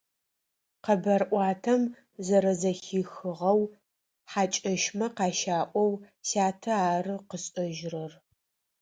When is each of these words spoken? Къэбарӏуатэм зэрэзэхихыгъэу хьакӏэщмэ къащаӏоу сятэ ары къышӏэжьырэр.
Къэбарӏуатэм 0.83 1.81
зэрэзэхихыгъэу 2.25 3.61
хьакӏэщмэ 4.31 5.07
къащаӏоу 5.15 5.91
сятэ 6.27 6.73
ары 6.91 7.15
къышӏэжьырэр. 7.29 8.13